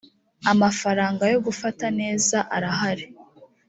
[0.51, 3.05] amafaranga yo gufata neza arahari